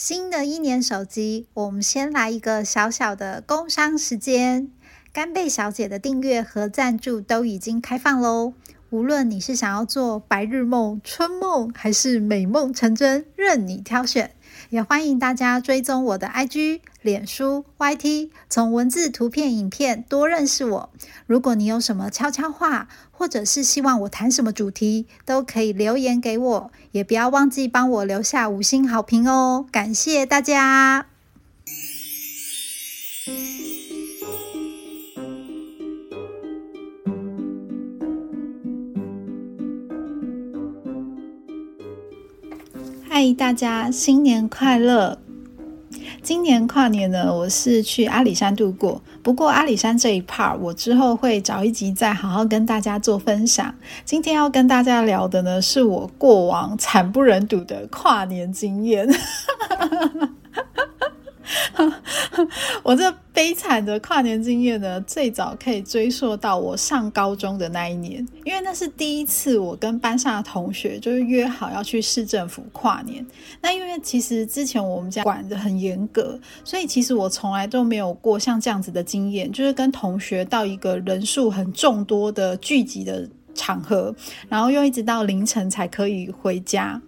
[0.00, 4.70] 新的一年手机，我们先来一个小小的工商时间。
[5.12, 8.52] 干贝小姐的订阅和赞助都已经开放喽。
[8.90, 14.30] 无论你是想要做白日梦、春梦，还是美梦成真，任你挑选。
[14.70, 20.90] 也欢迎大家追踪我的 IG、脸书、YT，从文字、图片、影片多认识我。
[21.26, 26.70] 如果你有什么悄悄话，或者是希望我谈什么主题，都可以留言给我。
[26.92, 31.06] 也不要忘记帮我留下五星好评哦，感谢大家！
[43.32, 45.18] 大家新年快乐！
[46.22, 49.00] 今年跨年呢，我是去阿里山度过。
[49.22, 53.74] 不过阿里山这一 part，我之后会找一集再好好跟大家做分享。
[54.04, 59.08] 今天要跟大家聊的呢，是我过往惨不忍睹的跨年经验。
[62.82, 73.24] 我这悲惨的跨年经验呢，最早可以追溯到我上高中的那一年，因为那是第一次我跟班上的同学就是约好要去市政府跨年。
[73.60, 83.28] 那因为其实之前我们家管的很严格，所以其实我从来都没有过像这样子的经验，就是跟同学到一个人数很众多的聚集的。
[83.58, 84.14] 场合，
[84.48, 87.00] 然后又一直到凌晨才可以回家，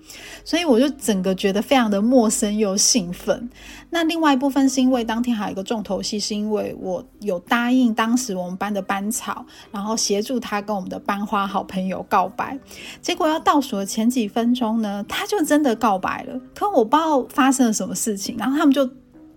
[0.45, 3.48] 所以我就整个觉得非常的陌生又兴奋。
[3.91, 12.59] 那另外一部分是因为当天还有一个重头戏，是因为我有答应当时我们班的班草，然后协助他跟我们的班花好朋友告白。
[13.01, 16.41] 结果要倒数的前几分钟呢，他就真的告白了。
[16.55, 18.89] 可我不知道发生了什么事情，然后他们就。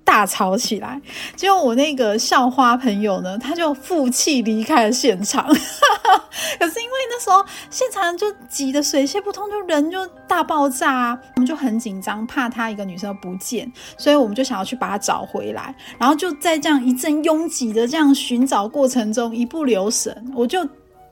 [0.05, 1.01] 大吵起来，
[1.35, 5.47] 结果我那个校花朋友呢，他就负气离开了现场。
[6.59, 15.73] 可是因为那时候现场就挤得水泄不通，就人就大爆炸，我们就很紧张，怕他一个女生不见，所以我们就想要去把她找回来。
[15.97, 20.67] 然后就在这样一阵拥挤的这样寻找过程中，一不留神，我就。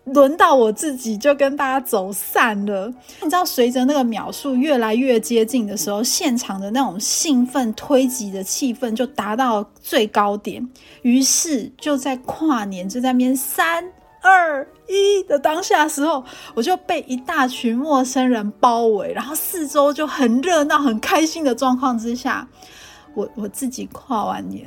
[0.06, 2.88] 轮到我自己就跟大家走散了。
[3.22, 10.68] 你知道，随着那个秒数越来越接近的时候，现场的那种兴奋推挤的气氛就达到最高点。
[11.04, 13.84] 于是就在跨年就在边三
[14.24, 16.24] 二一的当下时候，
[16.56, 22.48] 我就被一大群陌生人包围，然后四周就很热闹、很开心的状况之下，
[23.14, 24.66] 我我自己跨完年。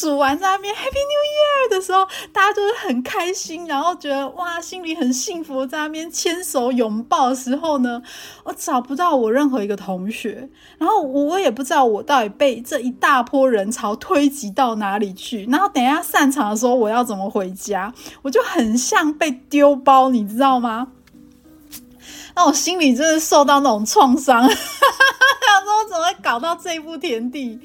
[0.00, 8.00] 数完在那边 Happy New Year 的时候，大家就是很开心，然后觉得哇，心里很幸福，在那边牵手拥抱的时候呢，
[8.44, 20.88] 我找不到我任何一个同学，然后我也不知道我到底被这一大波人潮推挤到哪里去，然后等一下散场的时候我要怎么回家，我就很像被丢包，你知道吗？
[22.34, 24.58] 那我心里真的受到那种创伤，想说
[25.90, 27.58] 怎么会搞到这一步田地？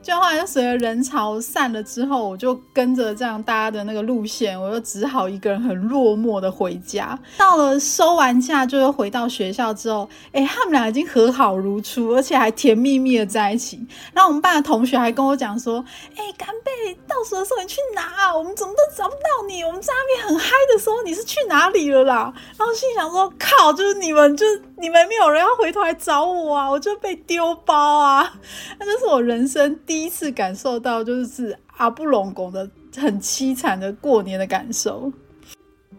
[0.00, 7.18] 就后来就随着人潮散了之后，我就跟着这样大家的那个路线，我就只好一个人很落寞的回家。
[7.36, 13.84] 到了收完假，就又回到学校之后，哎，他们俩已经和好如初，而且还甜蜜蜜的在一起。
[14.12, 15.84] 然后我们班的同学还跟我讲说
[16.14, 18.32] ：“哎，干贝，倒数的时候你去哪？
[18.32, 19.64] 我们怎么都找不到你？
[19.64, 28.40] 我们在那边很嗨的时候，你是去哪里了啦？”然后心想说：“靠，就是你们，就是你们没有人要回头来找我啊，我就被丢包啊！
[28.78, 35.10] 那这是我人生第。”一次感受到就是阿布隆宫的很凄惨的过年的感受。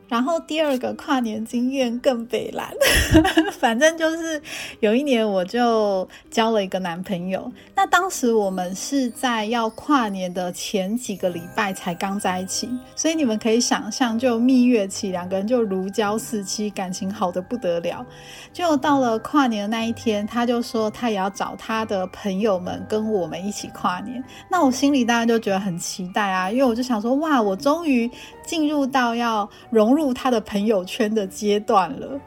[0.08, 2.72] 然后第二个跨年经验更北蓝，
[3.60, 4.42] 反正就是
[4.80, 7.52] 有一年我就交了一个男朋友。
[7.76, 18.06] 那当时我们是在要跨年的前几个礼拜才刚在一起，所以你们可以想象，就蜜月期两个人就如胶似漆，感情好的不得了。
[18.54, 24.24] 就到了跨年的那一天，他就说他也要找他的朋友们跟我们一起跨年。
[24.50, 28.10] 那我心里当然就觉得很期待啊，因为我就想说，哇，我终于
[28.46, 29.96] 进入到要融。
[29.96, 32.20] 入他的朋友圈的阶段了，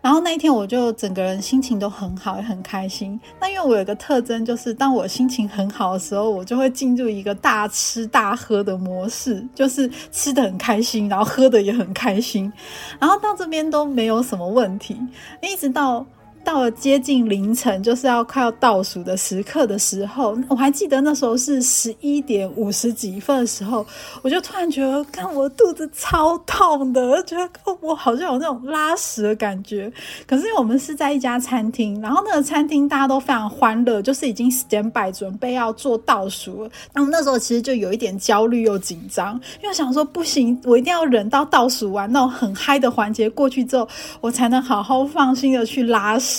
[0.00, 3.20] 然后那一天我就整个人心情都很好，也很开心。
[3.40, 12.52] 那因为我有一个特征，就是当我心情很好的时候，我就会进入一个大吃大喝的模式，就是吃的很开心，然后喝的也很开心，
[13.00, 14.96] 然后到这边都没有什么问题，
[15.42, 16.06] 一直到。
[16.46, 23.84] 到了接近凌晨，就是要快要倒数的时刻的时候，我还记得那时候是十一点五十几分的时候，
[24.22, 27.50] 我就突然觉得，看我肚子超痛的，觉得
[27.80, 29.92] 我好像有那种拉屎的感觉。
[30.24, 36.70] 可是因为我们是在一家餐厅，然后那个餐厅大家都非常欢乐，就是已经 stand by 准备要做倒数了。
[36.92, 43.88] 然后那时候其实就有一点焦虑又紧张，因为想说不行，我一定要忍到倒数完那种很嗨的环节过去之后，
[44.20, 46.35] 我才能好好放心的去拉屎。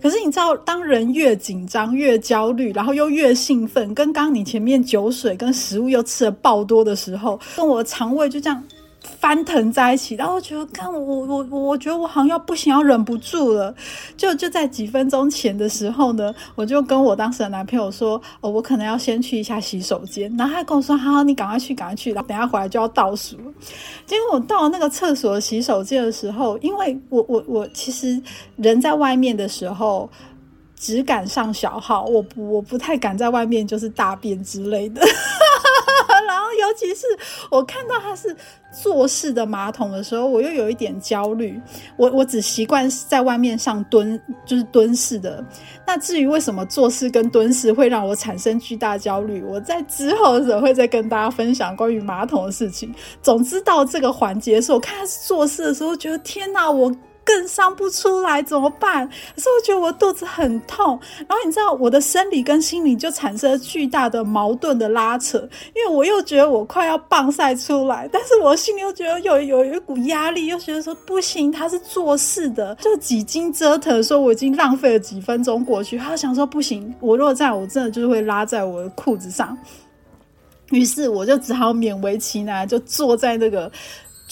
[0.00, 8.62] 可是你知道，当人越紧张、越焦虑，然后又越兴奋，跟刚你前面酒水跟食物又吃了爆多的时候，跟我的肠胃就这样。
[9.22, 13.72] 翻腾在一起，然后觉得，看我我我，我觉得我好像要不行，要忍不住了。
[14.16, 20.28] 就就在几分钟前的时候呢，我就跟我当时的男朋友说，哦，我可能要先去一下洗手间。
[20.36, 23.36] 然后他跟我说，好，你赶快去，赶快去，然后等下回来就要倒数。
[24.04, 28.20] 结果我到那个厕所洗手间的时候，因为我我我其实
[28.56, 30.10] 人在外面的时候。
[30.74, 35.00] 只敢上小号，我我不太敢在外面就是大便之类的。
[36.54, 37.06] 尤其是
[37.50, 38.34] 我看到他是
[38.70, 41.60] 坐式的马桶的时候，我又有一点焦虑。
[41.96, 45.44] 我我只习惯在外面上蹲，就是蹲式的。
[45.86, 52.94] 那至于为什么坐式跟蹲式会让我产生巨大焦虑，我在之后的时候会再跟大家分享关于马桶的事情。
[53.22, 56.92] 总之到这个环节的时候，我看他是坐式的时候，觉得天哪，我。
[57.24, 59.08] 更上不出来怎么办？
[59.08, 65.38] 可是我觉得我肚子很痛，然后你知道我的生理跟心理就产生了巨大的矛盾的拉扯，
[65.74, 79.56] 因为我又觉得我快要棒晒出来，但是我心里又觉得有有一股压力，又觉得说不行，他是做事的，就几经折腾，说我已经浪费了几分钟过去，他想说不行，我如果这样，我真的就是会拉在我的裤子上，
[80.70, 83.70] 于是我就只好勉为其难，就坐在那个。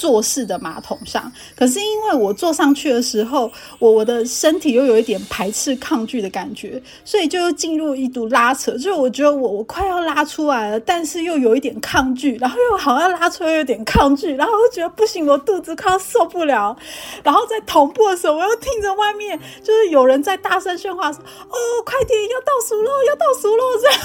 [0.00, 8.72] 坐式的马桶上，可是因为我坐上去的时候，我我的身体又有一点排斥、抗拒的感觉，所以就进入一度拉扯。
[8.78, 16.74] 就我觉得我我快要拉出来了，但是又有一点抗拒，然后又好像拉出来有点抗拒，然后又觉得不行，我肚子快要受不了。
[17.22, 23.98] 然后在同步的时候，我又听着外面就是有人在大声喧哗：“哦，快点，要倒数喽，要倒数喽！”这样，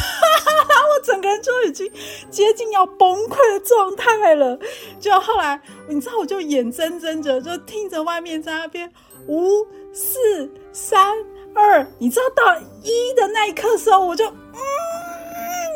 [0.67, 1.89] 然 后我整个人就已经
[2.29, 4.59] 接近要崩溃的状态了。
[4.99, 5.61] 就后来。
[5.87, 8.91] 你知道，我就眼睁睁着就听着外面在那边
[9.27, 11.15] 五四三
[11.53, 14.31] 二，你知道到一的那一刻时候，我就嗯，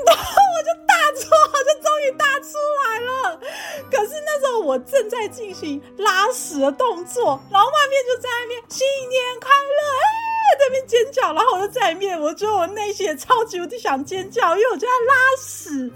[0.06, 1.30] 然 后我就大错，
[1.64, 3.40] 就终于大出来了。
[3.92, 10.06] 可是那时候我正在进行拉屎的动作，然后外面就在那边新年快乐，哎，
[10.60, 15.92] 那边尖叫，然后我就在里面，我觉得我内心也超级无敌想尖叫，因为我就在拉屎。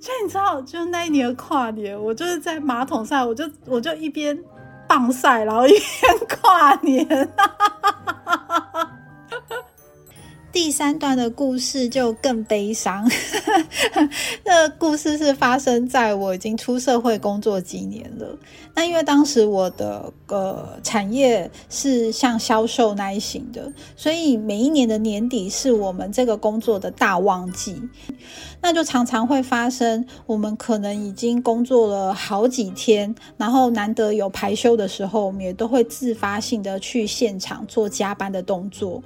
[0.00, 4.38] 所以你知道，就那一年跨年，我就是在马桶上，我就我就一边
[4.88, 7.06] 棒晒，然后一边跨年。
[10.56, 13.06] 第三段的故事就更悲伤。
[14.42, 18.26] 那故事是发生在我已经出社会工作几年了。
[18.74, 27.78] 那因为当时我的呃产业是像销售那一型的，所以每一年的年底是我们这个工作的大旺季。
[28.62, 39.02] 那就常常会发生，我们可能已经工作了好几天，然后难得有排休的时候，我们也都会自发性的去现场做加班的动作。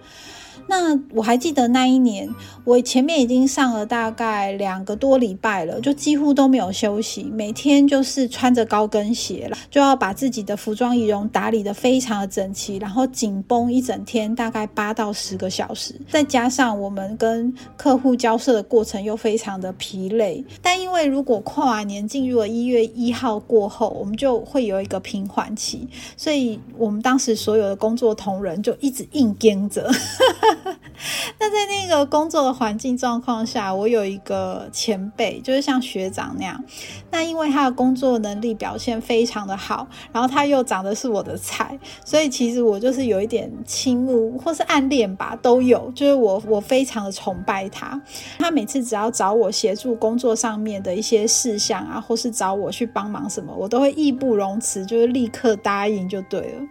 [0.70, 2.32] 那我还记得那一年，
[2.62, 20.44] 我前面已经上了大概两个多礼拜了，就几乎都没有休息，每天就是穿着高跟鞋了，就要把自己的服装仪容打理的非常的整齐，然后紧绷一整天，大概八到十个小时，再加上我们跟客户交涉的过程又非常的疲累。
[20.62, 29.90] 但因为如果跨完年进入了一月一号过后，我们就会有一个平缓期，所以我们当时所有的工作同仁就一直硬盯着。
[31.38, 36.62] 那在那个工作的环境状况下，我有一个前辈，就是像学长那样。
[37.10, 45.90] 那因为他的工作能力表现非常的好，然后他又长得是我的菜，所以其实我就是有一点倾慕或是暗恋吧，都有。
[45.94, 48.00] 就是我我非常的崇拜他。
[48.38, 56.62] 他每次只要找我协助工作上面的一些事项啊，或是找我去帮忙什么，我都会义不容辞，就是立刻答应就对了。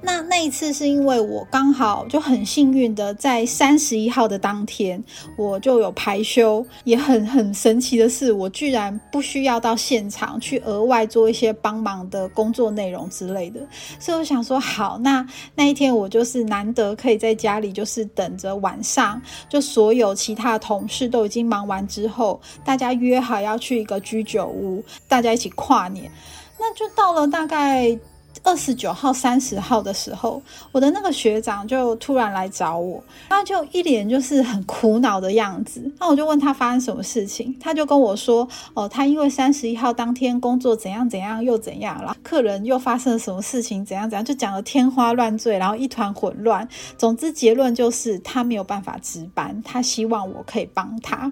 [0.00, 5.02] 那那一次是因为我刚好就很幸运的在三十一号的当天，
[5.36, 13.60] 我就有排休，也很很神奇的是，我居然不需要到现场去额外做一些帮忙的工作内容之类的。
[13.98, 15.26] 所以我想说，好，那
[15.56, 26.08] 那一天我就是难得可以在家里，就是等着晚上，就所有其他同事都已经忙完之后，大家约好要去一个居酒屋，大家一起跨年。
[26.56, 27.98] 那就到了大概。
[28.42, 30.40] 二十九号、三十号的时候，
[30.72, 35.90] 我的那个学长就突然来找我，他就一脸就是很苦恼的样子。
[35.98, 46.66] 那我就问他发生什么事情，他就跟我说：“哦，他因为三十一号当天工作怎样怎样又怎样了，客人又发生了什么事情，怎样怎样，就讲的天花乱坠，然后一团混乱。
[46.96, 51.30] 总之结论就是他没有办法值班，他希望我可以帮他。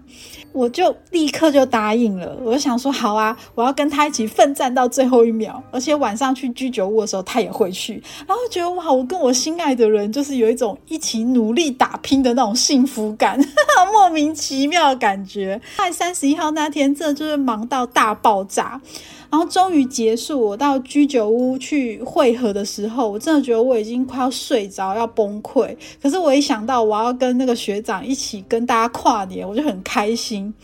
[0.52, 2.36] 我就立刻就答应了。
[2.42, 6.95] 我就想说好啊，我要跟他一起奋战到最后一秒，而且晚上去居酒屋。
[7.00, 13.38] 的时候，他也会去，然后觉得哇，我跟我心爱的人就是有一种一起努力打拼的那种幸福感，
[13.92, 15.60] 莫名其妙的感觉。
[15.78, 18.80] 在三十一号那天，这就是忙到大爆炸。
[19.28, 25.76] 然后终于结束，我到居酒屋去汇合的时候，我真的觉得我已经快要睡着，要崩溃。
[26.00, 30.54] 可是我一想到我要跟那个学长一起跟大家跨年，我就很开心。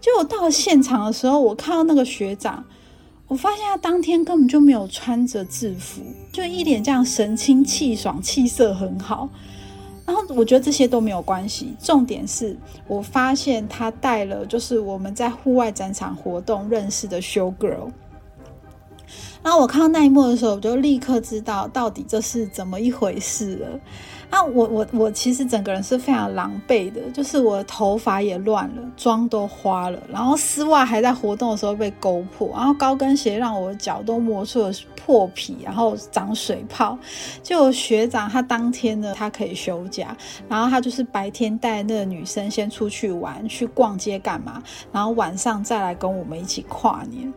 [0.00, 2.64] 就我到了现场的时候，我看到那个学长，
[3.28, 6.00] 我发现他当天根本就没有穿着制服，
[6.32, 9.28] 就一脸这样神清气爽，气色很好。
[10.06, 12.56] 然后我觉得这些都没有关系，重点是
[12.86, 17.90] 我发现他带了就是我们在户外展场活动认识的 show girl。
[19.42, 23.80] 然后我看到那一幕的时候，我就立刻知道到底这是怎么一回事了。
[24.30, 36.98] 那我我我其实整个人是非常狼狈的，就是我的头发也乱了，妆都花了，然后丝袜还在活动的时候被勾破，然后高跟鞋让我脚都磨出了破皮，然后长水泡。
[37.42, 40.16] 就学长他当天呢，他可以休假，
[40.48, 47.32] 然后他就是白天带那个女生先出去玩，去逛街干嘛，然后晚上再来跟我们一起跨年。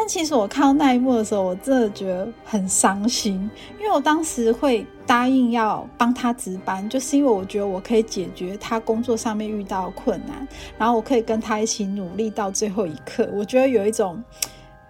[0.00, 3.34] 但其实我看到那一幕的时候，我真的觉得很伤心，
[3.78, 13.28] 因为我当时会答应要帮他值班，就是因为我觉得我可以解决他工作上面遇到困难，然后我可以跟他一起努力到最后一刻。
[13.34, 14.24] 我觉得有一种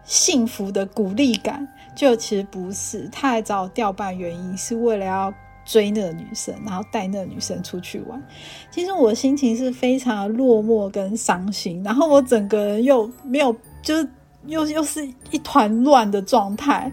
[0.05, 1.67] 幸福的鼓励感。
[1.97, 8.23] 就其实不是，他来找我调班，原因是为了要追那个女生，然后带那个女生出去玩。
[8.71, 13.53] 其实我心情是非常落寞跟伤心，然后我整个人又没有
[13.83, 14.09] 就是。
[14.47, 16.91] 又又是一团乱的状态，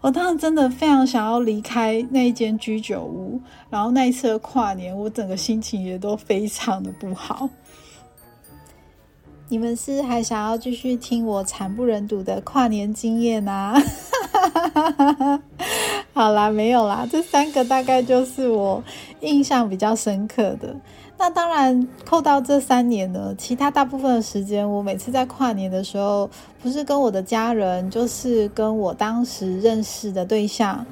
[0.00, 3.40] 我当时真的非常想要离开那一间居酒屋，
[3.70, 7.48] 然后那一次的跨年，我整个心情也都非常的不好。
[9.48, 13.74] 你们是还想要继续听我惨不忍睹的跨年经验啊？
[16.14, 18.82] 好啦，没有啦，这三个大概就是我
[19.20, 20.76] 印象比较深刻的。
[21.18, 26.28] 那当然，扣到这三年呢，其他大部分的时间，我每次在跨年的时候，
[26.60, 30.84] 不是跟我的家人，就是跟我当时认识的对象，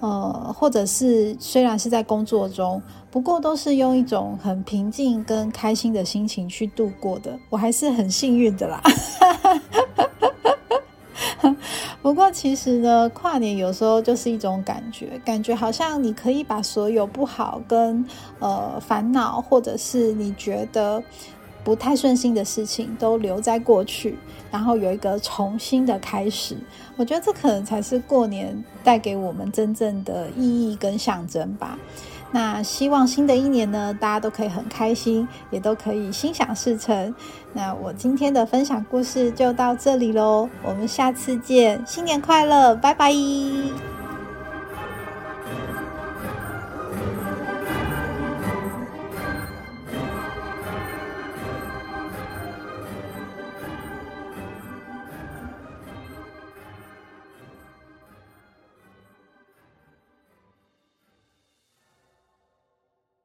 [0.00, 8.82] 呃，或者是虽然是在工作中，不过都是用一种很平静跟开心的心情去度过的，我还是很幸运的啦。
[12.02, 18.04] 不过，其实呢，跨年有时候就是一种感觉，感觉好像你可以把所有不好、跟
[18.38, 21.02] 呃烦恼，或者是你觉得
[21.62, 24.18] 不太顺心的事情，都留在过去，
[24.50, 26.56] 然后有一个重新的开始。
[26.96, 31.78] 我觉得这可能才是过年带给我们真正的意义跟象征吧。
[32.30, 37.14] 那希望新的一年呢，大家都可以很开心，也都可以心想事成。
[37.52, 43.10] 那我今天的分享故事就到这里喽，我们下次见，新年快乐，拜拜。